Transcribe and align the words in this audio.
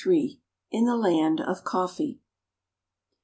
XXXIII. 0.03 0.41
IN 0.71 0.85
THE 0.85 0.95
LAND 0.97 1.41
OF 1.41 1.63
COFFEE. 1.63 2.21